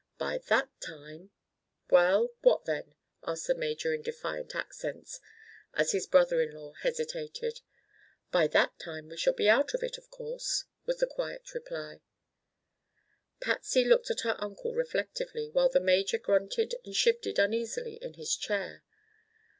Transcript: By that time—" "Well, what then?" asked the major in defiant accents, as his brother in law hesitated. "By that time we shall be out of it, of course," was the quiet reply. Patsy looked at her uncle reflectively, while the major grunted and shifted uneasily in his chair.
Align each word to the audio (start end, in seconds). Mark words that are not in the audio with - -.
By 0.17 0.39
that 0.47 0.71
time—" 0.81 1.29
"Well, 1.91 2.29
what 2.41 2.65
then?" 2.65 2.95
asked 3.23 3.45
the 3.45 3.53
major 3.53 3.93
in 3.93 4.01
defiant 4.01 4.55
accents, 4.55 5.19
as 5.75 5.91
his 5.91 6.07
brother 6.07 6.41
in 6.41 6.55
law 6.55 6.73
hesitated. 6.73 7.61
"By 8.31 8.47
that 8.47 8.79
time 8.79 9.09
we 9.09 9.17
shall 9.17 9.33
be 9.35 9.47
out 9.47 9.75
of 9.75 9.83
it, 9.83 9.99
of 9.99 10.09
course," 10.09 10.63
was 10.87 10.97
the 10.97 11.05
quiet 11.05 11.53
reply. 11.53 12.01
Patsy 13.41 13.83
looked 13.85 14.09
at 14.09 14.21
her 14.21 14.37
uncle 14.39 14.73
reflectively, 14.73 15.49
while 15.51 15.69
the 15.69 15.79
major 15.79 16.17
grunted 16.17 16.73
and 16.83 16.95
shifted 16.95 17.37
uneasily 17.37 17.97
in 18.01 18.15
his 18.15 18.35
chair. 18.35 18.83